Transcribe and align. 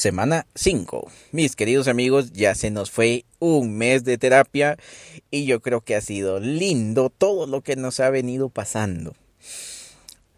Semana 0.00 0.46
5. 0.54 1.12
Mis 1.30 1.56
queridos 1.56 1.86
amigos, 1.86 2.32
ya 2.32 2.54
se 2.54 2.70
nos 2.70 2.90
fue 2.90 3.26
un 3.38 3.76
mes 3.76 4.02
de 4.02 4.16
terapia 4.16 4.78
y 5.30 5.44
yo 5.44 5.60
creo 5.60 5.82
que 5.82 5.94
ha 5.94 6.00
sido 6.00 6.40
lindo 6.40 7.10
todo 7.10 7.46
lo 7.46 7.60
que 7.60 7.76
nos 7.76 8.00
ha 8.00 8.08
venido 8.08 8.48
pasando. 8.48 9.14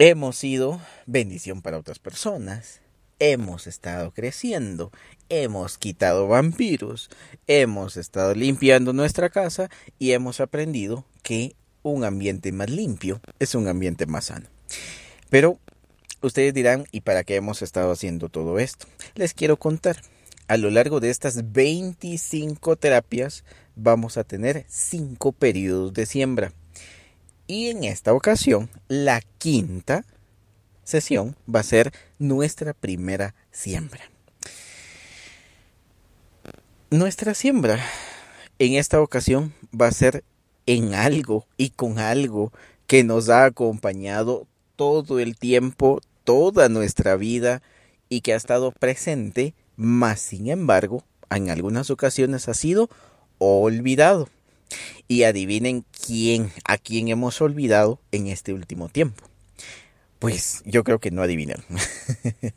Hemos 0.00 0.36
sido 0.36 0.80
bendición 1.06 1.62
para 1.62 1.78
otras 1.78 2.00
personas, 2.00 2.80
hemos 3.20 3.68
estado 3.68 4.10
creciendo, 4.10 4.90
hemos 5.28 5.78
quitado 5.78 6.26
vampiros, 6.26 7.08
hemos 7.46 7.96
estado 7.96 8.34
limpiando 8.34 8.92
nuestra 8.92 9.30
casa 9.30 9.70
y 9.96 10.10
hemos 10.10 10.40
aprendido 10.40 11.04
que 11.22 11.54
un 11.84 12.02
ambiente 12.02 12.50
más 12.50 12.68
limpio 12.68 13.20
es 13.38 13.54
un 13.54 13.68
ambiente 13.68 14.06
más 14.06 14.24
sano. 14.24 14.48
Pero 15.30 15.60
Ustedes 16.22 16.54
dirán, 16.54 16.86
¿y 16.92 17.00
para 17.00 17.24
qué 17.24 17.34
hemos 17.36 17.62
estado 17.62 17.90
haciendo 17.90 18.28
todo 18.28 18.58
esto? 18.60 18.86
Les 19.14 19.34
quiero 19.34 19.56
contar. 19.56 19.96
A 20.46 20.56
lo 20.56 20.70
largo 20.70 21.00
de 21.00 21.10
estas 21.10 21.52
25 21.52 22.76
terapias 22.76 23.44
vamos 23.74 24.16
a 24.16 24.24
tener 24.24 24.64
5 24.68 25.32
periodos 25.32 25.92
de 25.94 26.06
siembra. 26.06 26.52
Y 27.46 27.70
en 27.70 27.84
esta 27.84 28.12
ocasión, 28.14 28.70
la 28.88 29.20
quinta 29.38 30.04
sesión 30.84 31.36
va 31.52 31.60
a 31.60 31.64
ser 31.64 31.92
nuestra 32.18 32.72
primera 32.72 33.34
siembra. 33.50 34.10
Nuestra 36.90 37.34
siembra 37.34 37.84
en 38.58 38.74
esta 38.74 39.00
ocasión 39.00 39.54
va 39.74 39.88
a 39.88 39.92
ser 39.92 40.22
en 40.66 40.94
algo 40.94 41.46
y 41.56 41.70
con 41.70 41.98
algo 41.98 42.52
que 42.86 43.02
nos 43.02 43.28
ha 43.28 43.44
acompañado 43.44 44.46
todo 44.76 45.18
el 45.18 45.36
tiempo, 45.36 46.00
toda 46.24 46.68
nuestra 46.68 47.16
vida 47.16 47.62
y 48.08 48.20
que 48.20 48.34
ha 48.34 48.36
estado 48.36 48.72
presente, 48.72 49.54
más 49.76 50.20
sin 50.20 50.48
embargo, 50.48 51.04
en 51.30 51.50
algunas 51.50 51.90
ocasiones 51.90 52.48
ha 52.48 52.54
sido 52.54 52.90
olvidado. 53.38 54.28
Y 55.08 55.24
adivinen 55.24 55.84
quién, 56.06 56.50
a 56.64 56.78
quién 56.78 57.08
hemos 57.08 57.40
olvidado 57.42 58.00
en 58.10 58.28
este 58.28 58.54
último 58.54 58.88
tiempo. 58.88 59.24
Pues 60.18 60.62
yo 60.64 60.84
creo 60.84 60.98
que 60.98 61.10
no 61.10 61.22
adivinan. 61.22 61.62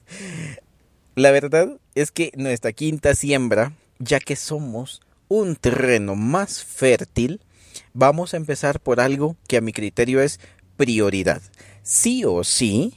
La 1.15 1.31
verdad 1.31 1.79
es 1.95 2.11
que 2.11 2.31
nuestra 2.35 2.73
quinta 2.73 3.15
siembra, 3.15 3.73
ya 3.99 4.19
que 4.19 4.35
somos 4.35 5.01
un 5.27 5.55
terreno 5.55 6.15
más 6.15 6.63
fértil, 6.63 7.41
vamos 7.93 8.33
a 8.33 8.37
empezar 8.37 8.79
por 8.79 8.99
algo 8.99 9.35
que 9.47 9.57
a 9.57 9.61
mi 9.61 9.73
criterio 9.73 10.21
es 10.21 10.39
prioridad. 10.77 11.41
Sí 11.83 12.23
o 12.25 12.43
sí, 12.43 12.93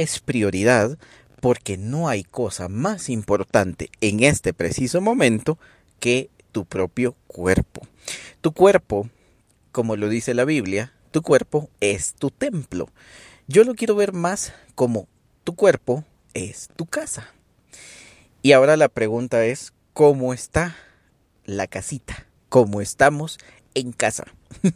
es 0.00 0.20
prioridad 0.20 0.98
porque 1.40 1.76
no 1.76 2.08
hay 2.08 2.22
cosa 2.24 2.68
más 2.68 3.08
importante 3.08 3.90
en 4.00 4.22
este 4.22 4.54
preciso 4.54 5.00
momento 5.00 5.58
que 5.98 6.30
tu 6.52 6.64
propio 6.64 7.16
cuerpo. 7.26 7.82
Tu 8.40 8.52
cuerpo, 8.52 9.08
como 9.72 9.96
lo 9.96 10.08
dice 10.08 10.34
la 10.34 10.44
Biblia, 10.44 10.92
tu 11.10 11.22
cuerpo 11.22 11.68
es 11.80 12.14
tu 12.14 12.30
templo. 12.30 12.88
Yo 13.48 13.64
lo 13.64 13.74
quiero 13.74 13.96
ver 13.96 14.12
más 14.12 14.52
como 14.74 15.08
tu 15.44 15.54
cuerpo 15.54 16.04
es 16.34 16.68
tu 16.76 16.86
casa. 16.86 17.28
Y 18.42 18.52
ahora 18.52 18.76
la 18.76 18.88
pregunta 18.88 19.44
es, 19.44 19.72
¿cómo 19.92 20.32
está 20.32 20.76
la 21.44 21.66
casita? 21.66 22.26
¿Cómo 22.48 22.80
estamos 22.80 23.38
en 23.74 23.92
casa? 23.92 24.24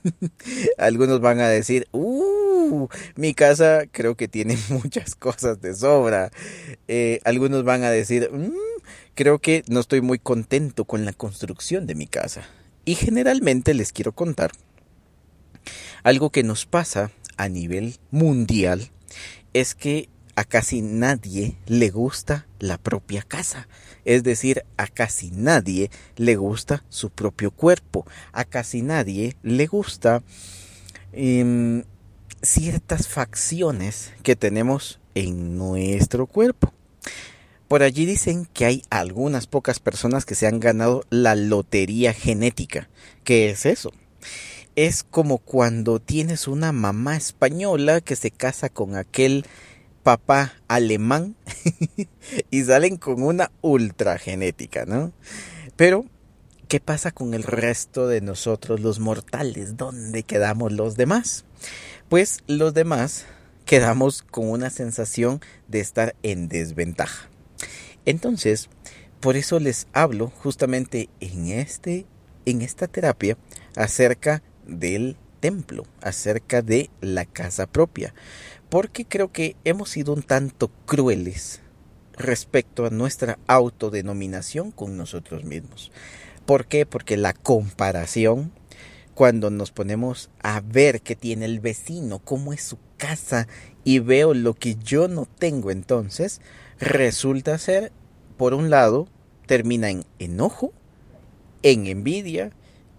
Algunos 0.79 1.21
van 1.21 1.41
a 1.41 1.49
decir, 1.49 1.89
uh, 1.93 2.89
mi 3.15 3.35
casa 3.35 3.85
creo 3.91 4.17
que 4.17 4.29
tiene 4.29 4.59
muchas 4.69 5.15
cosas 5.15 5.61
de 5.61 5.75
sobra. 5.75 6.31
Eh, 6.89 7.21
algunos 7.25 7.65
van 7.65 7.85
a 7.85 7.91
decir, 7.91 8.31
mm, 8.33 8.51
creo 9.15 9.39
que 9.39 9.63
no 9.69 9.81
estoy 9.81 10.01
muy 10.01 10.19
contento 10.19 10.85
con 10.85 11.05
la 11.05 11.13
construcción 11.13 11.87
de 11.87 11.95
mi 11.95 12.07
casa. 12.07 12.47
Y 12.85 12.95
generalmente 12.95 13.75
les 13.75 13.93
quiero 13.93 14.13
contar 14.13 14.53
algo 16.07 16.31
que 16.31 16.45
nos 16.45 16.67
pasa 16.67 17.11
a 17.37 17.49
nivel 17.49 17.97
mundial 18.13 18.91
es 19.53 19.75
que 19.75 20.09
a 20.37 20.45
casi 20.45 20.83
nadie 20.83 21.57
le 21.67 21.89
gusta 21.91 22.47
la 22.59 22.77
propia 22.77 23.23
casa. 23.23 23.69
Es 24.05 24.23
decir, 24.23 24.65
a 24.77 24.87
casi 24.87 25.31
nadie 25.31 25.91
le 26.17 26.37
gusta 26.37 26.85
su 26.91 27.11
propio 27.11 27.51
cuerpo. 27.51 28.07
A 28.33 28.45
casi 28.45 28.83
nadie 28.83 29.37
le 29.43 29.67
gusta 29.67 30.23
em, 31.13 31.85
ciertas 32.43 33.09
facciones 33.09 34.13
que 34.23 34.37
tenemos 34.37 35.01
en 35.15 35.57
nuestro 35.57 36.27
cuerpo. 36.27 36.73
Por 37.67 37.83
allí 37.83 38.05
dicen 38.05 38.47
que 38.53 38.67
hay 38.67 38.83
algunas 38.91 39.47
pocas 39.47 39.81
personas 39.81 40.27
que 40.27 40.35
se 40.35 40.47
han 40.47 40.61
ganado 40.61 41.03
la 41.09 41.35
lotería 41.35 42.13
genética. 42.13 42.91
¿Qué 43.25 43.49
es 43.49 43.65
eso? 43.65 43.91
Es 44.77 45.03
como 45.03 45.39
cuando 45.39 45.99
tienes 45.99 46.47
una 46.47 46.71
mamá 46.73 47.17
española 47.17 48.03
que 48.03 48.15
se 48.15 48.31
casa 48.31 48.69
con 48.69 48.95
aquel 48.95 49.47
papá 50.07 50.53
alemán 50.69 51.35
y 52.53 52.63
salen 52.63 52.97
con 52.97 53.25
una 53.25 53.51
ultra 53.61 54.19
genética, 54.19 54.87
¿no? 54.87 55.11
Pero, 55.75 56.05
¿qué 56.69 56.79
pasa 56.79 57.11
con 57.11 57.35
el 57.35 57.43
resto 57.43 58.07
de 58.07 58.21
nosotros 58.21 58.79
los 58.79 59.01
mortales? 59.01 59.77
¿Dónde 59.77 60.23
quedamos 60.23 60.73
los 60.73 60.97
demás? 60.97 61.45
pues 62.09 62.39
los 62.47 62.73
demás 62.73 63.27
quedamos 63.65 64.23
con 64.23 64.49
una 64.49 64.71
sensación 64.71 65.41
de 65.67 65.81
estar 65.81 66.15
en 66.23 66.47
desventaja. 66.47 67.29
Entonces, 68.05 68.69
por 69.19 69.37
eso 69.37 69.59
les 69.59 69.89
hablo 69.93 70.29
justamente 70.29 71.09
en 71.19 71.49
este 71.49 72.07
en 72.45 72.63
esta 72.63 72.87
terapia 72.87 73.37
acerca 73.75 74.41
del 74.69 75.17
acerca 76.01 76.63
de 76.63 76.91
la 77.01 77.25
casa 77.25 77.67
propia, 77.67 78.15
porque 78.69 79.05
creo 79.05 79.33
que 79.33 79.57
hemos 79.65 79.91
sido 79.91 80.13
un 80.13 80.23
tanto 80.23 80.71
crueles 80.87 81.61
respecto 82.13 82.87
a 82.87 82.91
nuestra 82.91 83.39
autodenominación 83.47 84.71
con 84.71 84.97
nosotros 84.97 85.45
mismos. 85.45 85.93
¿Por 86.47 86.67
qué? 86.67 86.87
Porque 86.87 87.17
la 87.17 87.33
comparación 87.33 88.53
cuando 89.17 89.49
nos 89.49 89.71
ponemos 89.71 90.29
a 90.43 90.61
ver 90.61 91.01
qué 91.01 91.17
tiene 91.17 91.47
el 91.47 91.59
vecino, 91.59 92.19
cómo 92.19 92.53
es 92.53 92.63
su 92.63 92.77
casa 92.99 93.49
y 93.83 93.99
veo 93.99 94.35
lo 94.35 94.53
que 94.53 94.77
yo 94.77 95.09
no 95.09 95.27
tengo 95.39 95.71
entonces, 95.71 96.43
resulta 96.79 97.57
ser, 97.57 97.93
por 98.37 98.53
un 98.53 98.69
lado, 98.69 99.09
termina 99.47 99.89
en 99.89 100.05
enojo, 100.19 100.73
en 101.63 101.87
envidia 101.87 102.53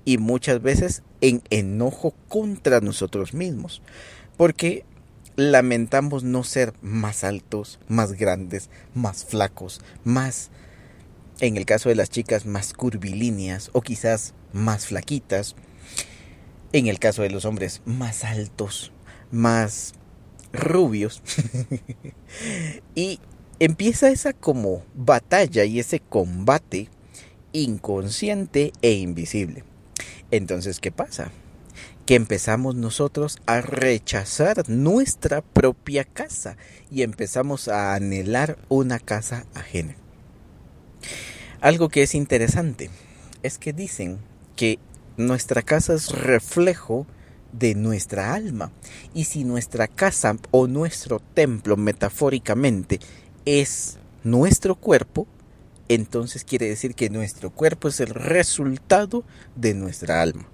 y 0.08 0.18
muchas 0.20 0.62
veces 0.62 1.04
en 1.20 1.42
enojo 1.50 2.14
contra 2.30 2.80
nosotros 2.80 3.34
mismos, 3.34 3.82
porque 4.38 4.86
lamentamos 5.36 6.24
no 6.24 6.46
ser 6.46 6.72
más 6.82 7.26
altos, 7.26 7.78
más 7.90 8.14
grandes, 8.14 8.70
más 8.96 9.26
flacos, 9.26 9.82
más, 10.06 10.50
en 11.42 11.58
el 11.58 11.66
caso 11.66 11.90
de 11.90 11.96
las 11.96 12.10
chicas, 12.10 12.46
más 12.46 12.72
curvilíneas 12.72 13.70
o 13.74 13.82
quizás 13.82 14.34
más 14.54 14.86
flaquitas 14.86 15.58
en 16.72 16.88
el 16.88 17.00
caso 17.00 17.22
de 17.22 17.30
los 17.30 17.44
hombres, 17.44 17.82
más 17.84 18.24
altos, 18.24 18.94
más 19.30 19.92
rubios. 20.54 21.22
y 22.96 23.20
empieza 23.60 24.10
esa 24.10 24.32
como 24.32 24.86
batalla 24.96 25.66
y 25.66 25.82
ese 25.82 26.00
combate 26.00 26.88
inconsciente 27.52 28.72
e 28.82 28.94
invisible. 28.94 29.66
Entonces, 30.32 30.80
¿qué 30.80 30.92
pasa? 30.92 31.32
Que 32.06 32.16
empezamos 32.16 32.76
nosotros 32.76 33.38
a 33.46 33.62
rechazar 33.62 34.70
nuestra 34.70 35.42
propia 35.42 36.04
casa 36.04 36.58
y 36.90 37.04
empezamos 37.04 37.68
a 37.68 37.94
anhelar 37.94 38.58
una 38.70 39.00
casa 39.00 39.46
ajena. 39.54 39.96
Algo 41.62 41.90
que 41.90 42.04
es 42.04 42.16
interesante 42.16 42.90
es 43.44 43.58
que 43.58 43.74
dicen 43.74 44.20
que 44.56 44.80
nuestra 45.18 45.62
casa 45.62 45.94
es 45.94 46.12
reflejo 46.12 47.08
de 47.52 47.76
nuestra 47.76 48.34
alma. 48.34 48.72
Y 49.14 49.26
si 49.26 49.44
nuestra 49.44 49.88
casa 49.88 50.38
o 50.52 50.68
nuestro 50.68 51.20
templo 51.20 51.78
metafóricamente 51.78 53.00
es 53.46 53.98
nuestro 54.24 54.76
cuerpo, 54.76 55.28
entonces 55.90 56.44
quiere 56.44 56.68
decir 56.68 56.96
que 56.96 57.10
nuestro 57.10 57.50
cuerpo 57.50 57.88
es 57.88 58.00
el 58.00 58.10
resultado 58.10 59.24
de 59.56 59.74
nuestra 59.74 60.22
alma. 60.22 60.48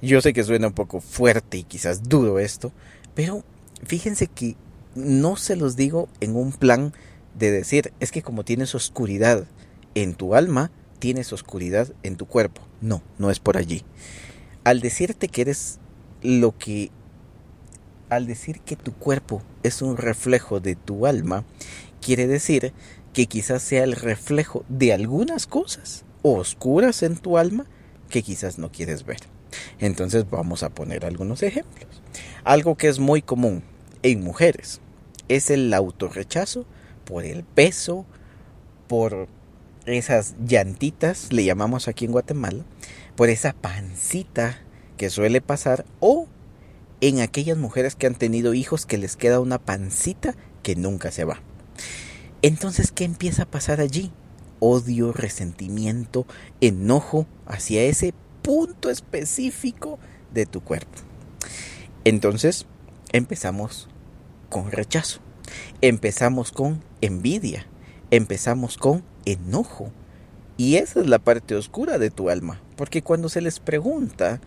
Yo 0.00 0.20
sé 0.20 0.32
que 0.32 0.44
suena 0.44 0.68
un 0.68 0.72
poco 0.72 1.00
fuerte 1.00 1.58
y 1.58 1.62
quizás 1.64 2.02
duro 2.02 2.38
esto, 2.38 2.72
pero 3.14 3.44
fíjense 3.84 4.26
que 4.26 4.56
no 4.94 5.36
se 5.36 5.56
los 5.56 5.76
digo 5.76 6.08
en 6.20 6.36
un 6.36 6.52
plan 6.52 6.92
de 7.38 7.50
decir, 7.50 7.92
es 8.00 8.10
que 8.10 8.22
como 8.22 8.44
tienes 8.44 8.74
oscuridad 8.74 9.46
en 9.94 10.14
tu 10.14 10.34
alma, 10.34 10.70
tienes 10.98 11.32
oscuridad 11.32 11.92
en 12.02 12.16
tu 12.16 12.26
cuerpo. 12.26 12.62
No, 12.80 13.02
no 13.18 13.30
es 13.30 13.40
por 13.40 13.56
allí. 13.56 13.84
Al 14.64 14.80
decirte 14.80 15.28
que 15.28 15.42
eres 15.42 15.78
lo 16.22 16.56
que... 16.56 16.90
Al 18.08 18.26
decir 18.26 18.60
que 18.60 18.76
tu 18.76 18.92
cuerpo 18.92 19.42
es 19.62 19.80
un 19.80 19.96
reflejo 19.96 20.60
de 20.60 20.76
tu 20.76 21.06
alma, 21.06 21.44
quiere 22.00 22.26
decir 22.26 22.74
que 23.12 23.26
quizás 23.26 23.62
sea 23.62 23.84
el 23.84 23.94
reflejo 23.94 24.64
de 24.68 24.92
algunas 24.92 25.46
cosas 25.46 26.04
oscuras 26.22 27.02
en 27.02 27.16
tu 27.16 27.38
alma 27.38 27.66
que 28.08 28.22
quizás 28.22 28.58
no 28.58 28.70
quieres 28.70 29.04
ver. 29.04 29.20
Entonces 29.78 30.28
vamos 30.30 30.62
a 30.62 30.70
poner 30.70 31.04
algunos 31.04 31.42
ejemplos. 31.42 32.02
Algo 32.44 32.76
que 32.76 32.88
es 32.88 32.98
muy 32.98 33.22
común 33.22 33.62
en 34.02 34.22
mujeres 34.22 34.80
es 35.28 35.50
el 35.50 35.72
autorrechazo 35.74 36.66
por 37.04 37.24
el 37.24 37.44
peso, 37.44 38.06
por 38.86 39.28
esas 39.86 40.34
llantitas, 40.46 41.32
le 41.32 41.44
llamamos 41.44 41.88
aquí 41.88 42.04
en 42.04 42.12
Guatemala, 42.12 42.64
por 43.16 43.28
esa 43.28 43.52
pancita 43.52 44.60
que 44.96 45.10
suele 45.10 45.40
pasar 45.40 45.84
o 46.00 46.28
en 47.00 47.20
aquellas 47.20 47.58
mujeres 47.58 47.96
que 47.96 48.06
han 48.06 48.14
tenido 48.14 48.54
hijos 48.54 48.86
que 48.86 48.98
les 48.98 49.16
queda 49.16 49.40
una 49.40 49.58
pancita 49.58 50.36
que 50.62 50.76
nunca 50.76 51.10
se 51.10 51.24
va. 51.24 51.40
Entonces, 52.42 52.90
¿qué 52.90 53.04
empieza 53.04 53.44
a 53.44 53.50
pasar 53.50 53.80
allí? 53.80 54.10
Odio, 54.58 55.12
resentimiento, 55.12 56.26
enojo 56.60 57.26
hacia 57.46 57.82
ese 57.84 58.14
punto 58.42 58.90
específico 58.90 60.00
de 60.34 60.46
tu 60.46 60.60
cuerpo. 60.60 60.98
Entonces, 62.04 62.66
empezamos 63.12 63.88
con 64.50 64.72
rechazo, 64.72 65.20
empezamos 65.82 66.50
con 66.50 66.82
envidia, 67.00 67.66
empezamos 68.10 68.76
con 68.76 69.04
enojo. 69.24 69.92
Y 70.56 70.76
esa 70.76 71.00
es 71.00 71.06
la 71.06 71.20
parte 71.20 71.54
oscura 71.54 71.98
de 71.98 72.10
tu 72.10 72.28
alma, 72.28 72.60
porque 72.76 73.02
cuando 73.02 73.28
se 73.28 73.40
les 73.40 73.60
pregunta 73.60 74.40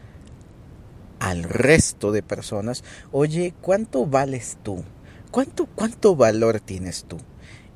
al 1.19 1.44
resto 1.44 2.12
de 2.12 2.24
personas, 2.24 2.83
oye, 3.13 3.53
¿cuánto 3.62 4.06
vales 4.06 4.57
tú? 4.63 4.83
¿Cuánto, 5.31 5.65
cuánto 5.65 6.18
valor 6.18 6.59
tienes 6.59 7.06
tú? 7.07 7.18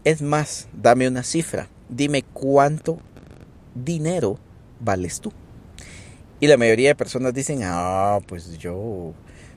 Es 0.03 0.21
más, 0.21 0.67
dame 0.73 1.07
una 1.07 1.23
cifra, 1.23 1.67
dime 1.89 2.23
cuánto 2.23 2.99
dinero 3.75 4.39
vales 4.79 5.19
tú. 5.19 5.33
Y 6.39 6.47
la 6.47 6.57
mayoría 6.57 6.89
de 6.89 6.95
personas 6.95 7.33
dicen, 7.33 7.61
ah, 7.63 8.19
pues 8.25 8.57
yo 8.57 9.13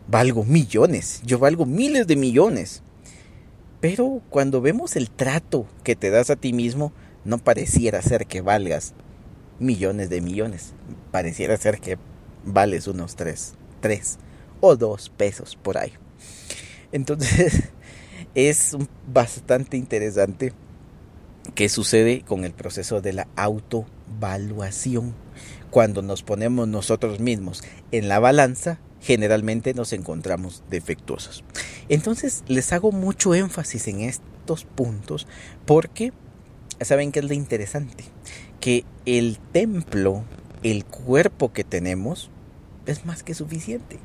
valgo 0.09 0.45
millones, 0.45 1.23
yo 1.25 1.39
valgo 1.39 1.65
miles 1.65 2.07
de 2.07 2.17
millones. 2.17 2.83
Pero 3.81 4.21
cuando 4.31 4.61
vemos 4.61 4.97
el 4.97 5.11
trato 5.11 5.67
que 5.85 5.97
te 5.97 6.11
das 6.11 6.31
a 6.31 6.37
ti 6.37 6.53
mismo, 6.53 6.93
no 7.25 7.39
pareciera 7.39 8.03
ser 8.03 8.27
que 8.27 8.41
valgas 8.41 8.95
millones 9.61 10.11
de 10.11 10.21
millones. 10.21 10.75
Pareciera 11.13 11.57
ser 11.57 11.79
que 11.79 11.99
vales 12.45 12.89
unos 12.89 13.15
tres, 13.15 13.55
tres 13.81 14.19
o 14.61 14.77
dos 14.77 15.09
pesos 15.11 15.57
por 15.61 15.79
ahí. 15.79 15.93
Entonces 16.91 17.71
es 18.35 18.77
bastante 19.13 19.77
interesante 19.77 20.53
qué 21.55 21.69
sucede 21.69 22.23
con 22.23 22.45
el 22.45 22.53
proceso 22.53 23.01
de 23.01 23.13
la 23.13 23.29
autovaluación. 23.37 25.15
Cuando 25.71 26.03
nos 26.03 26.23
ponemos 26.23 26.69
nosotros 26.69 27.21
mismos 27.21 27.63
en 27.91 28.09
la 28.09 28.19
balanza, 28.19 28.79
generalmente 29.01 29.75
nos 29.75 29.93
encontramos 29.93 30.63
defectuosos. 30.71 31.45
Entonces 31.89 32.45
les 32.47 32.73
hago 32.73 32.93
mucho 32.93 33.35
énfasis 33.35 33.89
en 33.89 34.01
estos 34.01 34.65
puntos 34.65 35.27
porque 35.67 36.13
saben 36.81 37.13
que 37.13 37.21
es 37.21 37.27
lo 37.27 37.35
interesante, 37.35 38.05
que 38.61 38.85
el 39.07 39.39
templo, 39.53 40.25
el 40.63 40.85
cuerpo 40.85 41.53
que 41.53 41.65
tenemos, 41.65 42.31
es 42.87 43.05
más 43.05 43.23
que 43.23 43.35
suficiente. 43.35 43.99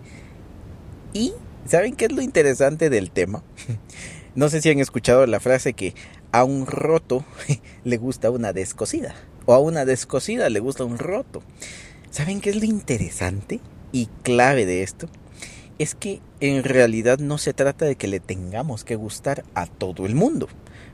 Y 1.14 1.34
¿saben 1.66 1.96
qué 1.96 2.06
es 2.06 2.12
lo 2.12 2.22
interesante 2.22 2.90
del 2.90 3.12
tema? 3.12 3.44
No 4.38 4.50
sé 4.50 4.62
si 4.62 4.70
han 4.70 4.78
escuchado 4.80 5.26
la 5.26 5.40
frase 5.40 5.74
que 5.74 5.96
a 6.32 6.44
un 6.44 6.68
roto 6.68 7.26
le 7.84 7.98
gusta 7.98 8.30
una 8.30 8.54
descosida 8.54 9.16
o 9.48 9.56
a 9.56 9.60
una 9.60 9.84
descosida 9.84 10.52
le 10.52 10.60
gusta 10.60 10.84
un 10.84 11.00
roto. 11.00 11.42
¿Saben 12.12 12.40
qué 12.40 12.52
es 12.52 12.56
lo 12.58 12.66
interesante 12.66 13.62
y 13.92 14.10
clave 14.22 14.68
de 14.68 14.84
esto? 14.84 15.10
Es 15.80 15.96
que 15.96 16.22
en 16.40 16.64
realidad 16.64 17.18
no 17.18 17.40
se 17.40 17.54
trata 17.54 17.86
de 17.86 17.96
que 17.96 18.08
le 18.08 18.20
tengamos 18.20 18.84
que 18.84 18.96
gustar 18.96 19.44
a 19.56 19.66
todo 19.66 20.06
el 20.06 20.14
mundo 20.14 20.48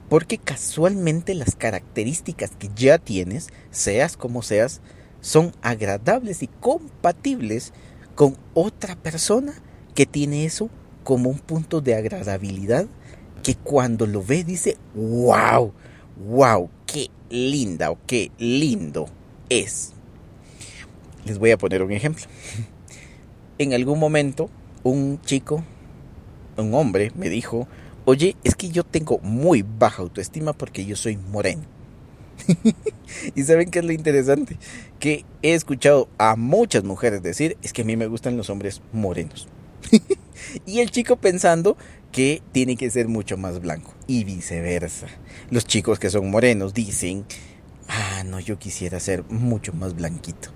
porque 0.07 0.38
casualmente 0.38 1.36
las 1.36 1.57
características 1.57 2.51
que 2.57 2.69
ya 2.74 2.98
tienes, 2.98 3.50
seas 3.72 4.16
como 4.16 4.42
seas, 4.42 4.80
son 5.19 5.51
agradables 5.62 6.44
y 6.44 6.48
compatibles 6.48 7.74
con 8.16 8.38
otra 8.54 8.95
persona 8.95 9.54
que 9.95 10.06
tiene 10.06 10.45
eso 10.45 10.69
como 11.04 11.30
un 11.30 11.40
punto 11.40 11.81
de 11.81 11.95
agradabilidad 11.95 12.88
que 13.44 13.56
cuando 13.56 14.07
lo 14.07 14.24
ve 14.24 14.44
dice, 14.44 14.78
wow, 14.95 15.72
wow, 16.28 16.69
qué 16.88 17.10
linda 17.30 17.92
o 17.92 18.00
qué 18.07 18.31
lindo 18.40 19.07
es. 19.50 19.94
Les 21.25 21.38
voy 21.38 21.51
a 21.51 21.57
poner 21.57 21.84
un 21.84 21.92
ejemplo. 21.92 22.25
En 23.60 23.74
algún 23.74 24.00
momento 24.00 24.50
un 24.84 25.22
chico, 25.22 25.63
un 26.57 26.74
hombre, 26.74 27.12
me 27.16 27.30
dijo, 27.30 27.68
oye, 28.06 28.36
es 28.44 28.56
que 28.56 28.69
yo 28.69 28.84
tengo 28.84 29.19
muy 29.19 29.63
baja 29.63 30.01
autoestima 30.01 30.54
porque 30.54 30.86
yo 30.86 30.95
soy 30.95 31.18
moreno. 31.18 31.63
y 33.36 33.44
saben 33.44 33.69
qué 33.69 33.80
es 33.80 33.86
lo 33.86 33.92
interesante? 33.92 34.57
Que 35.00 35.25
he 35.42 35.54
escuchado 35.54 36.10
a 36.18 36.36
muchas 36.36 36.84
mujeres 36.84 37.22
decir, 37.22 37.57
es 37.62 37.74
que 37.74 37.84
a 37.84 37.86
mí 37.86 37.95
me 37.95 38.07
gustan 38.07 38.38
los 38.38 38.50
hombres 38.50 38.81
morenos. 38.92 39.48
y 40.66 40.80
el 40.80 40.92
chico 40.92 41.16
pensando 41.18 41.78
que 42.13 42.42
tiene 42.54 42.77
que 42.77 42.89
ser 42.89 43.10
mucho 43.10 43.36
más 43.36 43.60
blanco. 43.60 43.94
Y 44.07 44.24
viceversa. 44.24 45.07
Los 45.50 45.65
chicos 45.65 46.00
que 46.00 46.10
son 46.10 46.30
morenos 46.31 46.74
dicen, 46.74 47.25
ah, 47.89 48.24
no, 48.24 48.39
yo 48.39 48.57
quisiera 48.57 49.01
ser 49.01 49.25
mucho 49.25 49.74
más 49.74 49.95
blanquito. 49.95 50.50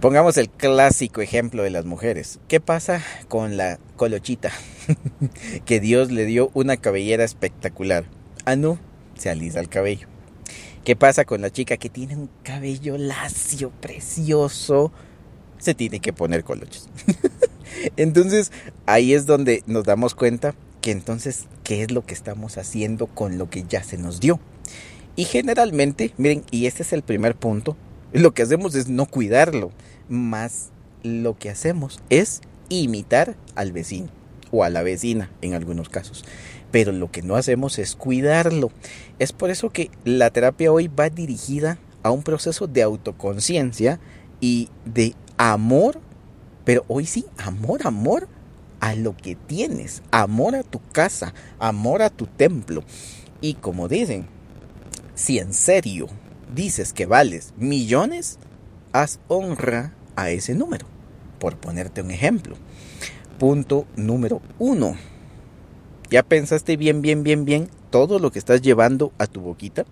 Pongamos 0.00 0.36
el 0.36 0.50
clásico 0.50 1.22
ejemplo 1.22 1.62
de 1.62 1.70
las 1.70 1.86
mujeres. 1.86 2.40
¿Qué 2.48 2.60
pasa 2.60 3.02
con 3.28 3.56
la 3.56 3.78
colochita? 3.96 4.50
que 5.64 5.80
Dios 5.80 6.10
le 6.10 6.26
dio 6.26 6.50
una 6.52 6.76
cabellera 6.76 7.24
espectacular. 7.24 8.04
Ah, 8.44 8.56
no, 8.56 8.78
se 9.16 9.30
alisa 9.30 9.60
el 9.60 9.68
cabello. 9.68 10.08
¿Qué 10.84 10.96
pasa 10.96 11.24
con 11.24 11.40
la 11.40 11.50
chica 11.50 11.76
que 11.76 11.88
tiene 11.88 12.16
un 12.16 12.30
cabello 12.42 12.98
lacio, 12.98 13.70
precioso? 13.70 14.92
Se 15.58 15.74
tiene 15.74 16.00
que 16.00 16.12
poner 16.12 16.44
colochos. 16.44 16.88
entonces, 17.96 18.52
ahí 18.86 19.14
es 19.14 19.26
donde 19.26 19.62
nos 19.66 19.84
damos 19.84 20.14
cuenta 20.14 20.54
que 20.80 20.90
entonces, 20.90 21.46
¿qué 21.64 21.82
es 21.82 21.90
lo 21.90 22.04
que 22.04 22.14
estamos 22.14 22.58
haciendo 22.58 23.06
con 23.06 23.38
lo 23.38 23.50
que 23.50 23.64
ya 23.68 23.82
se 23.82 23.98
nos 23.98 24.20
dio? 24.20 24.40
Y 25.16 25.24
generalmente, 25.24 26.12
miren, 26.18 26.44
y 26.50 26.66
este 26.66 26.82
es 26.82 26.92
el 26.92 27.02
primer 27.02 27.34
punto, 27.34 27.76
lo 28.12 28.32
que 28.32 28.42
hacemos 28.42 28.74
es 28.74 28.88
no 28.88 29.06
cuidarlo, 29.06 29.72
más 30.08 30.70
lo 31.02 31.38
que 31.38 31.50
hacemos 31.50 32.00
es 32.10 32.40
imitar 32.68 33.36
al 33.54 33.72
vecino 33.72 34.08
o 34.50 34.64
a 34.64 34.70
la 34.70 34.82
vecina 34.82 35.30
en 35.42 35.54
algunos 35.54 35.88
casos. 35.88 36.24
Pero 36.70 36.92
lo 36.92 37.10
que 37.10 37.22
no 37.22 37.36
hacemos 37.36 37.78
es 37.78 37.96
cuidarlo. 37.96 38.70
Es 39.18 39.32
por 39.32 39.50
eso 39.50 39.70
que 39.70 39.90
la 40.04 40.30
terapia 40.30 40.72
hoy 40.72 40.88
va 40.88 41.10
dirigida 41.10 41.78
a 42.02 42.10
un 42.10 42.22
proceso 42.22 42.66
de 42.66 42.82
autoconciencia 42.82 43.98
y 44.40 44.68
de 44.84 45.14
amor, 45.36 46.00
pero 46.66 46.84
hoy 46.88 47.06
sí, 47.06 47.24
amor, 47.38 47.86
amor 47.86 48.26
a 48.80 48.96
lo 48.96 49.16
que 49.16 49.36
tienes, 49.36 50.02
amor 50.10 50.56
a 50.56 50.64
tu 50.64 50.80
casa, 50.90 51.32
amor 51.60 52.02
a 52.02 52.10
tu 52.10 52.26
templo. 52.26 52.82
Y 53.40 53.54
como 53.54 53.86
dicen, 53.86 54.26
si 55.14 55.38
en 55.38 55.54
serio 55.54 56.08
dices 56.56 56.92
que 56.92 57.06
vales 57.06 57.54
millones, 57.56 58.40
haz 58.92 59.20
honra 59.28 59.94
a 60.16 60.30
ese 60.30 60.56
número. 60.56 60.86
Por 61.38 61.56
ponerte 61.56 62.02
un 62.02 62.10
ejemplo. 62.10 62.56
Punto 63.38 63.86
número 63.94 64.42
uno. 64.58 64.96
¿Ya 66.10 66.24
pensaste 66.24 66.76
bien, 66.76 67.00
bien, 67.00 67.22
bien, 67.22 67.44
bien 67.44 67.70
todo 67.90 68.18
lo 68.18 68.32
que 68.32 68.40
estás 68.40 68.60
llevando 68.60 69.12
a 69.18 69.28
tu 69.28 69.40
boquita? 69.40 69.84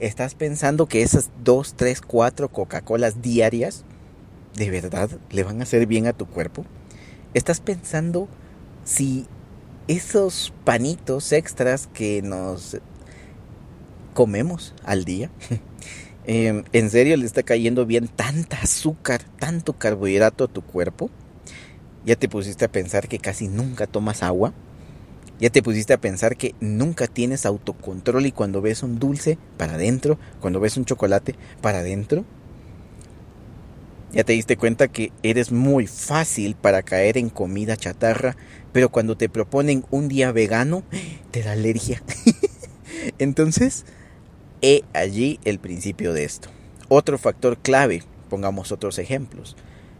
¿Estás 0.00 0.34
pensando 0.34 0.86
que 0.86 1.02
esas 1.02 1.30
dos, 1.44 1.74
tres, 1.76 2.00
cuatro 2.00 2.48
Coca-Colas 2.48 3.22
diarias 3.22 3.84
de 4.54 4.70
verdad 4.70 5.10
le 5.30 5.42
van 5.42 5.60
a 5.60 5.64
hacer 5.64 5.86
bien 5.86 6.06
a 6.06 6.12
tu 6.12 6.26
cuerpo? 6.26 6.64
¿Estás 7.34 7.60
pensando 7.60 8.28
si 8.84 9.26
esos 9.88 10.52
panitos 10.64 11.32
extras 11.32 11.88
que 11.92 12.22
nos 12.22 12.78
comemos 14.14 14.74
al 14.84 15.04
día 15.04 15.30
Em, 16.24 16.62
¿En 16.72 16.88
serio 16.88 17.16
le 17.16 17.26
está 17.26 17.42
cayendo 17.42 17.84
bien 17.84 18.06
tanta 18.06 18.58
azúcar, 18.58 19.22
tanto 19.40 19.72
carbohidrato 19.72 20.44
a 20.44 20.48
tu 20.48 20.62
cuerpo? 20.62 21.10
¿Ya 22.04 22.14
te 22.14 22.28
pusiste 22.28 22.64
a 22.64 22.70
pensar 22.70 23.08
que 23.08 23.18
casi 23.18 23.48
nunca 23.48 23.86
tomas 23.88 24.22
agua? 24.22 24.52
¿Ya 25.40 25.50
te 25.50 25.62
pusiste 25.62 25.92
a 25.92 26.00
pensar 26.00 26.36
que 26.36 26.54
nunca 26.60 27.08
tienes 27.08 27.44
autocontrol 27.44 28.24
y 28.26 28.32
cuando 28.32 28.62
ves 28.62 28.84
un 28.84 29.00
dulce 29.00 29.36
para 29.56 29.74
adentro, 29.74 30.18
cuando 30.40 30.60
ves 30.60 30.76
un 30.76 30.84
chocolate 30.84 31.34
para 31.60 31.80
adentro? 31.80 32.24
¿Ya 34.12 34.24
te 34.24 34.34
diste 34.34 34.58
cuenta 34.58 34.88
que 34.88 35.10
eres 35.22 35.52
muy 35.52 35.86
fácil 35.86 36.54
para 36.54 36.82
caer 36.82 37.16
en 37.16 37.30
comida 37.30 37.78
chatarra, 37.78 38.36
pero 38.70 38.90
cuando 38.90 39.16
te 39.16 39.30
proponen 39.30 39.86
un 39.90 40.08
día 40.08 40.32
vegano, 40.32 40.82
te 41.30 41.42
da 41.42 41.52
alergia? 41.52 42.02
Entonces, 43.18 43.86
he 44.60 44.82
allí 44.92 45.40
el 45.44 45.58
principio 45.58 46.12
de 46.12 46.24
esto. 46.24 46.50
Otro 46.88 47.16
factor 47.16 47.56
clave, 47.56 48.02
pongamos 48.28 48.70
otros 48.70 48.98
ejemplos. 48.98 49.56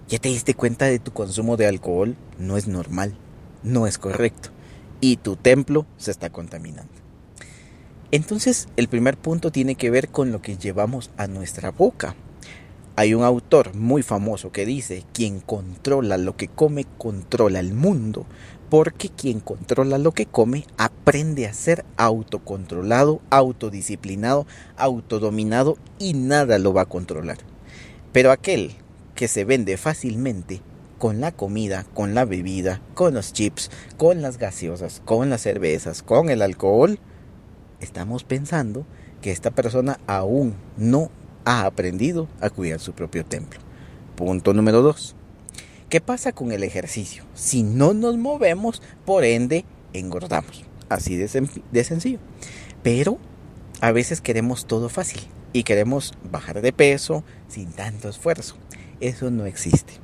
¿Ya 0.09 0.19
te 0.19 0.29
diste 0.29 0.53
cuenta 0.53 0.85
de 0.85 0.99
tu 0.99 1.13
consumo 1.13 1.57
de 1.57 1.67
alcohol? 1.67 2.15
No 2.39 2.59
es 2.59 2.69
normal, 2.69 3.17
no 3.63 3.87
es 3.87 3.97
correcto. 3.97 4.51
Y 5.01 5.17
tu 5.17 5.37
templo 5.37 5.87
se 5.97 6.11
está 6.11 6.29
contaminando. 6.29 6.93
Entonces, 8.11 8.69
el 8.77 8.89
primer 8.89 9.17
punto 9.17 9.51
tiene 9.51 9.75
que 9.75 9.91
ver 9.91 10.11
con 10.11 10.33
lo 10.33 10.43
que 10.43 10.59
llevamos 10.59 11.11
a 11.17 11.29
nuestra 11.29 11.71
boca. 11.71 12.15
Hay 12.95 13.15
un 13.15 13.25
autor 13.25 13.75
muy 13.75 14.03
famoso 14.03 14.53
que 14.53 14.67
dice, 14.67 15.05
quien 15.15 15.41
controla 15.41 16.19
lo 16.19 16.37
que 16.37 16.49
come, 16.49 16.85
controla 16.99 17.59
el 17.59 17.73
mundo, 17.73 18.27
porque 18.69 19.09
quien 19.09 19.41
controla 19.41 19.97
lo 19.97 20.13
que 20.13 20.27
come 20.27 20.67
aprende 20.77 21.47
a 21.47 21.55
ser 21.55 21.87
autocontrolado, 21.97 23.23
autodisciplinado, 23.31 24.47
autodominado 24.77 25.79
y 25.99 26.13
nada 26.13 26.59
lo 26.59 26.75
va 26.75 26.83
a 26.83 26.87
controlar. 26.87 27.39
Pero 28.13 28.31
aquel 28.31 28.73
que 29.15 29.27
se 29.27 29.45
vende 29.45 29.79
fácilmente 29.79 30.61
con 30.99 31.21
la 31.21 31.33
comida, 31.33 31.87
con 31.95 32.15
la 32.15 32.27
bebida, 32.27 32.83
con 32.93 33.15
los 33.15 33.33
chips, 33.33 33.71
con 33.97 34.21
las 34.21 34.37
gaseosas, 34.37 35.01
con 35.07 35.31
las 35.31 35.41
cervezas, 35.41 36.03
con 36.03 36.29
el 36.29 36.43
alcohol, 36.43 36.99
estamos 37.81 38.25
pensando 38.25 38.87
que 39.23 39.31
esta 39.31 39.51
persona 39.51 39.99
aún 40.07 40.55
no 40.77 41.11
ha 41.45 41.67
aprendido 41.67 42.29
a 42.41 42.51
cuidar 42.51 42.81
su 42.81 42.93
propio 42.93 43.25
templo. 43.25 43.61
Punto 44.17 44.55
número 44.55 44.83
dos. 44.83 45.17
¿Qué 45.89 46.01
pasa 46.01 46.33
con 46.33 46.53
el 46.53 46.65
ejercicio? 46.65 47.25
Si 47.35 47.63
no 47.63 47.93
nos 47.93 48.17
movemos, 48.17 48.83
por 49.05 49.25
ende, 49.25 49.65
engordamos. 49.93 50.65
Así 50.89 51.17
de, 51.17 51.49
de 51.71 51.85
sencillo. 51.85 52.19
Pero 52.83 53.19
a 53.81 53.93
veces 53.93 54.21
queremos 54.21 54.67
todo 54.67 54.89
fácil 54.89 55.21
y 55.53 55.65
queremos 55.65 56.15
bajar 56.31 56.63
de 56.63 56.73
peso 56.73 57.25
sin 57.49 57.73
tanto 57.73 58.09
esfuerzo. 58.09 58.57
Eso 59.01 59.31
no 59.31 59.47
existe. 59.47 59.95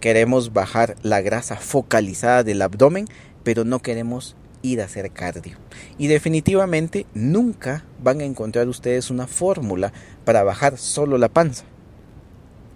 Queremos 0.00 0.52
bajar 0.52 0.96
la 1.02 1.20
grasa 1.20 1.56
focalizada 1.56 2.42
del 2.42 2.60
abdomen, 2.60 3.06
pero 3.44 3.64
no 3.64 3.80
queremos 3.80 4.36
ir 4.62 4.80
a 4.80 4.84
hacer 4.84 5.10
cardio. 5.10 5.56
Y 5.98 6.06
definitivamente 6.06 7.06
nunca 7.14 7.84
van 8.02 8.20
a 8.20 8.24
encontrar 8.24 8.68
ustedes 8.68 9.10
una 9.10 9.26
fórmula 9.26 9.92
para 10.24 10.42
bajar 10.42 10.78
solo 10.78 11.18
la 11.18 11.28
panza. 11.28 11.64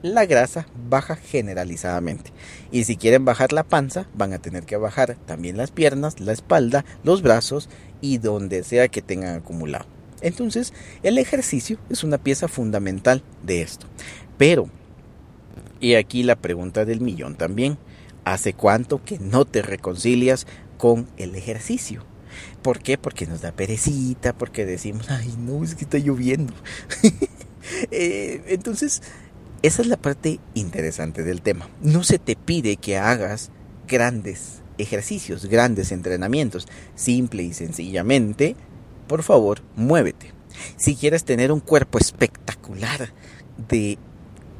La 0.03 0.27
grasa 0.27 0.67
baja 0.89 1.15
generalizadamente. 1.15 2.33
Y 2.73 2.85
si 2.85 2.97
quieren 2.97 3.25
bajar 3.25 3.53
la 3.53 3.63
panza, 3.63 4.09
van 4.15 4.33
a 4.33 4.39
tener 4.39 4.65
que 4.65 4.77
bajar 4.77 5.17
también 5.27 5.57
las 5.57 5.71
piernas, 5.71 6.19
la 6.19 6.33
espalda, 6.33 6.85
los 7.05 7.23
brazos 7.23 7.69
y 8.01 8.19
donde 8.19 8.65
sea 8.65 8.89
que 8.89 9.01
tengan 9.01 9.37
acumulado. 9.37 9.87
Entonces, 10.21 10.73
el 11.03 11.19
ejercicio 11.19 11.79
es 11.89 12.03
una 12.05 12.19
pieza 12.19 12.49
fundamental 12.49 13.23
de 13.45 13.63
esto. 13.63 13.87
Pero, 14.39 14.69
y 15.81 15.95
aquí 15.95 16.23
la 16.23 16.37
pregunta 16.37 16.85
del 16.85 17.01
millón 17.01 17.37
también, 17.37 17.79
¿hace 18.25 18.55
cuánto 18.55 19.05
que 19.05 19.19
no 19.19 19.45
te 19.45 19.63
reconcilias 19.63 20.47
con 20.83 21.07
el 21.17 21.37
ejercicio. 21.37 22.05
¿Por 22.61 22.81
qué? 22.81 22.99
Porque 22.99 23.29
nos 23.29 23.41
da 23.41 23.53
perecita, 23.53 24.33
porque 24.33 24.67
decimos, 24.67 25.09
ay, 25.11 25.33
no, 25.39 25.63
es 25.63 25.77
que 25.77 25.85
está 25.85 25.99
lloviendo. 25.99 26.53
Eh, 27.93 28.43
entonces, 28.49 29.03
esa 29.63 29.83
es 29.83 29.89
la 29.89 29.97
parte 29.97 30.41
interesante 30.55 31.23
del 31.23 31.43
tema. 31.43 31.69
No 31.81 32.03
se 32.03 32.19
te 32.19 32.35
pide 32.35 32.77
que 32.77 32.99
hagas 32.99 33.53
grandes 33.87 34.63
ejercicios, 34.79 35.47
grandes 35.47 35.93
entrenamientos. 35.93 36.67
Simple 36.97 37.45
y 37.45 37.53
sencillamente, 37.53 38.57
por 39.07 39.23
favor, 39.23 39.63
muévete. 39.77 40.33
Si 40.77 40.97
quieres 40.97 41.23
tener 41.23 41.53
un 41.53 41.61
cuerpo 41.61 41.99
espectacular 41.99 43.13
de, 43.69 43.97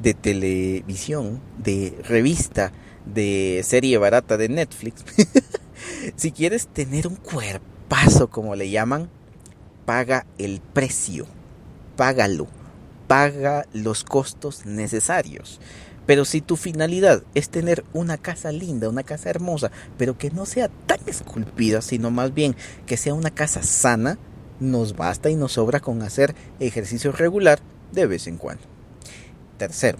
de 0.01 0.13
televisión, 0.13 1.41
de 1.57 2.01
revista, 2.05 2.71
de 3.05 3.61
serie 3.65 3.97
barata 3.97 4.37
de 4.37 4.47
Netflix, 4.47 5.03
si 6.23 6.31
quieres 6.31 6.67
tener 6.67 7.05
un 7.05 7.17
cuerpazo, 7.17 8.29
como 8.29 8.55
le 8.55 8.69
llaman, 8.69 9.09
paga 9.85 10.25
el 10.37 10.61
precio, 10.61 11.25
págalo, 11.97 12.47
paga 13.09 13.65
los 13.73 14.05
costos 14.05 14.65
necesarios. 14.65 15.59
Pero 16.05 16.23
si 16.23 16.39
tu 16.39 16.55
finalidad 16.55 17.23
es 17.35 17.49
tener 17.49 17.83
una 17.91 18.17
casa 18.17 18.53
linda, 18.53 18.87
una 18.87 19.03
casa 19.03 19.29
hermosa, 19.31 19.69
pero 19.97 20.17
que 20.17 20.31
no 20.31 20.45
sea 20.45 20.69
tan 20.69 21.01
esculpida, 21.07 21.81
sino 21.81 22.09
más 22.09 22.33
bien 22.33 22.55
que 22.85 22.95
sea 22.95 23.13
una 23.13 23.29
casa 23.29 23.61
sana, 23.61 24.17
nos 24.61 24.95
basta 24.95 25.29
y 25.29 25.35
nos 25.35 25.51
sobra 25.51 25.81
con 25.81 26.01
hacer 26.03 26.35
ejercicio 26.61 27.11
regular 27.11 27.59
de 27.91 28.05
vez 28.05 28.27
en 28.27 28.37
cuando. 28.37 28.63
Tercero, 29.57 29.97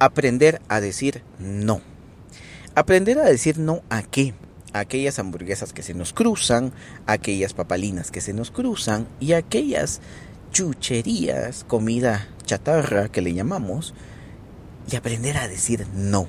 aprender 0.00 0.60
a 0.66 0.80
decir 0.80 1.22
no. 1.38 1.82
Aprender 2.74 3.20
a 3.20 3.26
decir 3.26 3.60
no 3.60 3.82
a 3.90 4.02
qué? 4.02 4.34
Aquellas 4.78 5.18
hamburguesas 5.18 5.72
que 5.72 5.82
se 5.82 5.94
nos 5.94 6.12
cruzan, 6.12 6.72
aquellas 7.06 7.54
papalinas 7.54 8.10
que 8.10 8.20
se 8.20 8.32
nos 8.32 8.50
cruzan 8.50 9.06
y 9.20 9.32
aquellas 9.32 10.00
chucherías, 10.52 11.64
comida 11.64 12.28
chatarra 12.44 13.08
que 13.08 13.20
le 13.20 13.34
llamamos, 13.34 13.94
y 14.90 14.96
aprender 14.96 15.36
a 15.36 15.48
decir 15.48 15.86
no. 15.94 16.28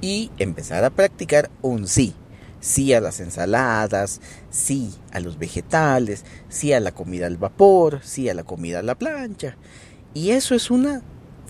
Y 0.00 0.30
empezar 0.38 0.84
a 0.84 0.90
practicar 0.90 1.50
un 1.62 1.88
sí. 1.88 2.14
Sí 2.60 2.92
a 2.92 3.00
las 3.00 3.20
ensaladas, 3.20 4.20
sí 4.50 4.94
a 5.12 5.20
los 5.20 5.38
vegetales, 5.38 6.24
sí 6.48 6.72
a 6.72 6.80
la 6.80 6.92
comida 6.92 7.26
al 7.26 7.36
vapor, 7.36 8.00
sí 8.02 8.28
a 8.28 8.34
la 8.34 8.44
comida 8.44 8.80
a 8.80 8.82
la 8.82 8.96
plancha. 8.96 9.56
Y 10.14 10.30
eso 10.30 10.54
es 10.54 10.70
una 10.70 11.02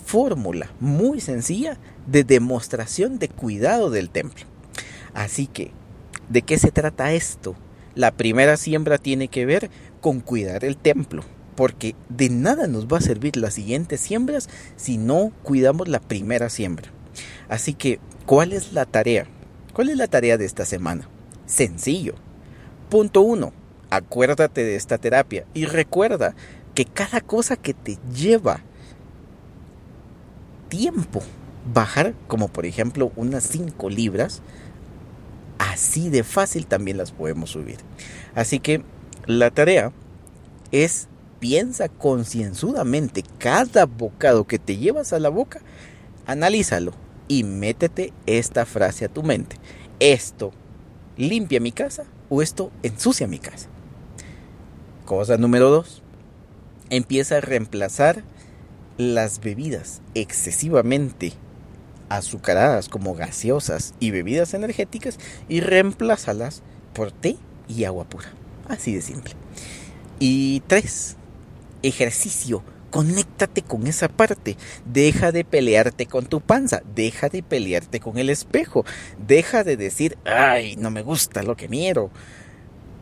fórmula 0.04 0.71
muy 0.80 1.21
sencilla 1.21 1.78
de 2.07 2.25
demostración 2.25 3.18
de 3.18 3.28
cuidado 3.28 3.90
del 3.90 4.11
templo. 4.11 4.45
Así 5.14 5.47
que 5.47 5.73
¿De 6.28 6.42
qué 6.42 6.58
se 6.58 6.70
trata 6.70 7.12
esto? 7.12 7.56
La 7.94 8.12
primera 8.12 8.56
siembra 8.56 8.99
tiene 8.99 9.28
que 9.28 9.47
ver 9.47 9.70
con 10.00 10.20
cuidar 10.20 10.64
el 10.64 10.76
templo, 10.76 11.23
porque 11.56 11.94
de 12.08 12.28
nada 12.28 12.66
nos 12.66 12.87
va 12.87 12.99
a 12.99 13.02
servir 13.02 13.37
las 13.37 13.54
siguientes 13.54 14.00
siembras 14.00 14.49
si 14.76 14.99
no 14.99 15.32
cuidamos 15.42 15.88
la 15.88 16.00
primera 16.00 16.50
siembra. 16.50 16.90
Así 17.49 17.75
que, 17.75 17.99
¿cuál 18.26 18.52
es 18.52 18.73
la 18.73 18.85
tarea? 18.85 19.26
¿Cuál 19.73 19.88
es 19.88 19.97
la 19.97 20.06
tarea 20.06 20.37
de 20.37 20.44
esta 20.44 20.64
semana? 20.64 21.08
Sencillo. 21.47 22.14
Punto 22.90 23.23
uno, 23.23 23.52
acuérdate 23.90 24.64
de 24.64 24.76
esta 24.76 24.99
terapia 24.99 25.47
y 25.54 25.64
recuerda 25.64 26.35
que 26.75 26.85
cada 26.85 27.20
cosa 27.20 27.56
que 27.56 27.75
te 27.75 27.99
lleva 28.14 28.61
tiempo 30.68 31.23
bajar, 31.73 32.14
como 32.26 32.49
por 32.49 32.66
ejemplo 32.66 33.12
unas 33.16 33.44
5 33.44 33.90
libras, 33.90 34.42
así 35.78 36.11
de 36.11 36.25
fácil 36.25 36.66
también 36.66 36.97
las 36.97 37.12
podemos 37.12 37.50
subir. 37.50 37.78
Así 38.35 38.58
que 38.58 38.82
la 39.26 39.52
tarea 39.52 39.92
es 40.73 41.06
piensa 41.38 41.88
concienzudamente 41.88 43.23
cada 43.38 43.87
bocado 43.87 44.44
que 44.44 44.58
te 44.58 44.76
llevas 44.76 45.12
a 45.12 45.20
la 45.20 45.28
boca, 45.28 45.61
analízalo 46.26 46.94
y 47.28 47.44
métete 47.44 48.12
esta 48.26 48.66
frase 48.66 49.04
a 49.04 49.08
tu 49.08 49.23
mente. 49.23 49.54
Esto 50.00 50.50
limpia 51.16 51.61
mi 51.61 51.70
casa 51.70 52.06
o 52.28 52.42
esto 52.42 52.73
ensucia 52.82 53.28
mi 53.28 53.38
casa. 53.38 53.68
Cosa 55.04 55.37
número 55.37 55.70
dos. 55.70 56.02
Empieza 56.90 57.37
a 57.37 57.40
reemplazar 57.40 58.25
las 58.97 59.38
bebidas 59.38 60.02
excesivamente 60.14 61.35
azucaradas 62.08 62.88
como 62.88 63.14
gaseosas 63.14 63.94
y 64.00 64.10
bebidas 64.10 64.54
energéticas 64.54 65.18
y 65.48 65.60
reemplázalas 65.60 66.62
por 66.92 67.12
té 67.12 67.36
y 67.68 67.84
agua 67.84 68.04
pura. 68.04 68.32
Así 68.68 68.94
de 68.94 69.02
simple. 69.02 69.34
Y 70.18 70.60
tres, 70.66 71.16
ejercicio. 71.82 72.62
Conéctate 72.90 73.62
con 73.62 73.86
esa 73.86 74.08
parte. 74.08 74.56
Deja 74.86 75.30
de 75.30 75.44
pelearte 75.44 76.06
con 76.06 76.24
tu 76.24 76.40
panza. 76.40 76.82
Deja 76.94 77.28
de 77.28 77.42
pelearte 77.42 78.00
con 78.00 78.18
el 78.18 78.30
espejo. 78.30 78.84
Deja 79.26 79.62
de 79.62 79.76
decir, 79.76 80.16
ay, 80.24 80.76
no 80.76 80.90
me 80.90 81.02
gusta 81.02 81.42
lo 81.42 81.56
que 81.56 81.68
miro. 81.68 82.10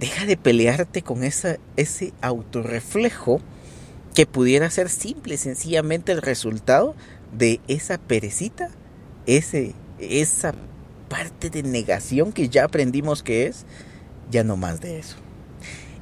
Deja 0.00 0.26
de 0.26 0.36
pelearte 0.36 1.02
con 1.02 1.22
esa, 1.22 1.58
ese 1.76 2.12
autorreflejo 2.20 3.40
que 4.14 4.26
pudiera 4.26 4.68
ser 4.70 4.88
simple 4.88 5.36
sencillamente 5.36 6.10
el 6.10 6.20
resultado 6.20 6.94
de 7.32 7.60
esa 7.68 7.98
perecita 7.98 8.70
ese, 9.26 9.74
esa 9.98 10.54
parte 11.08 11.50
de 11.50 11.62
negación 11.62 12.32
que 12.32 12.48
ya 12.48 12.64
aprendimos 12.64 13.22
que 13.22 13.46
es, 13.46 13.64
ya 14.30 14.44
no 14.44 14.56
más 14.56 14.80
de 14.80 14.98
eso. 14.98 15.16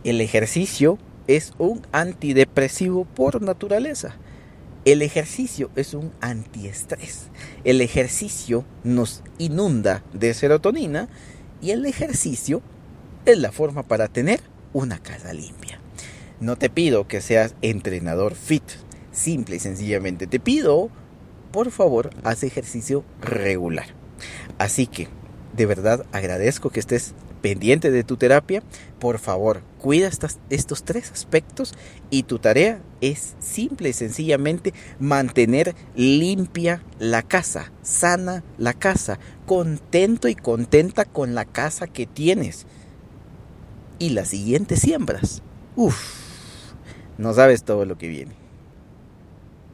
El 0.04 0.20
ejercicio 0.20 0.98
es 1.26 1.52
un 1.58 1.82
antidepresivo 1.92 3.04
por 3.04 3.40
naturaleza. 3.42 4.16
El 4.84 5.00
ejercicio 5.00 5.70
es 5.76 5.94
un 5.94 6.12
antiestrés. 6.20 7.28
El 7.64 7.80
ejercicio 7.80 8.66
nos 8.82 9.22
inunda 9.38 10.02
de 10.12 10.34
serotonina 10.34 11.08
y 11.62 11.70
el 11.70 11.86
ejercicio 11.86 12.60
es 13.24 13.38
la 13.38 13.50
forma 13.50 13.82
para 13.82 14.08
tener 14.08 14.40
una 14.74 14.98
casa 14.98 15.32
limpia. 15.32 15.80
No 16.40 16.56
te 16.56 16.68
pido 16.68 17.08
que 17.08 17.22
seas 17.22 17.54
entrenador 17.62 18.34
fit, 18.34 18.64
simple 19.12 19.56
y 19.56 19.60
sencillamente 19.60 20.26
te 20.26 20.40
pido, 20.40 20.90
por 21.54 21.70
favor, 21.70 22.10
haz 22.24 22.42
ejercicio 22.42 23.04
regular. 23.20 23.86
Así 24.58 24.88
que, 24.88 25.06
de 25.56 25.66
verdad 25.66 26.04
agradezco 26.10 26.70
que 26.70 26.80
estés 26.80 27.14
pendiente 27.42 27.92
de 27.92 28.02
tu 28.02 28.16
terapia, 28.16 28.64
por 28.98 29.20
favor, 29.20 29.62
cuida 29.78 30.10
estos 30.50 30.82
tres 30.82 31.12
aspectos 31.12 31.74
y 32.10 32.24
tu 32.24 32.40
tarea 32.40 32.82
es 33.00 33.36
simple 33.38 33.90
y 33.90 33.92
sencillamente 33.92 34.74
mantener 34.98 35.76
limpia 35.94 36.82
la 36.98 37.22
casa, 37.22 37.70
sana 37.82 38.42
la 38.58 38.72
casa, 38.72 39.20
contento 39.46 40.26
y 40.26 40.34
contenta 40.34 41.04
con 41.04 41.36
la 41.36 41.44
casa 41.44 41.86
que 41.86 42.06
tienes. 42.06 42.66
Y 44.00 44.10
las 44.10 44.26
siguientes 44.26 44.80
siembras, 44.80 45.40
uff, 45.76 46.72
no 47.16 47.32
sabes 47.32 47.62
todo 47.62 47.84
lo 47.84 47.96
que 47.96 48.08
viene. 48.08 48.43